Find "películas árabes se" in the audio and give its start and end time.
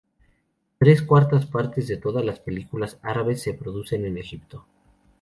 2.39-3.53